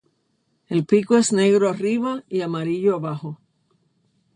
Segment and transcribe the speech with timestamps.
[0.67, 3.37] El pico es negro arriba y amarillo abajo.